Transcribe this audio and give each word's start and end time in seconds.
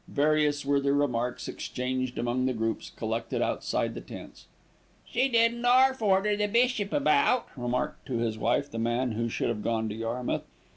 Various 0.07 0.65
were 0.65 0.79
the 0.79 0.93
remarks 0.93 1.47
exchanged 1.47 2.17
among 2.17 2.47
the 2.47 2.53
groups 2.55 2.89
collected 2.89 3.39
outside 3.39 3.93
the 3.93 4.01
tents. 4.01 4.47
"She 5.05 5.29
didn't 5.29 5.63
'alf 5.63 6.01
order 6.01 6.35
the 6.35 6.47
bishop 6.47 6.91
about," 6.91 7.45
remarked 7.55 8.07
to 8.07 8.17
his 8.17 8.35
wife 8.35 8.71
the 8.71 8.79
man 8.79 9.11
who 9.11 9.29
should 9.29 9.49
have 9.49 9.61
gone 9.61 9.89
to 9.89 9.95
Yarmouth. 9.95 10.47